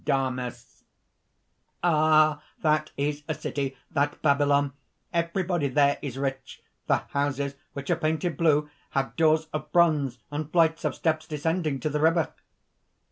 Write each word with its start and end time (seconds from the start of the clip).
DAMIS. 0.03 0.83
"Ah! 1.83 2.41
that 2.63 2.89
is 2.97 3.21
a 3.27 3.35
city! 3.35 3.77
that 3.91 4.19
Babylon! 4.23 4.73
everybody 5.13 5.67
there 5.67 5.99
is 6.01 6.17
rich! 6.17 6.63
The 6.87 7.03
houses, 7.09 7.53
which 7.73 7.91
are 7.91 7.95
painted 7.95 8.35
blue, 8.35 8.67
have 8.97 9.15
doors 9.15 9.45
of 9.53 9.71
bronze, 9.71 10.17
and 10.31 10.51
flights 10.51 10.85
of 10.85 10.95
steps 10.95 11.27
descending 11.27 11.79
to 11.81 11.89
the 11.91 11.99
river." 12.01 12.33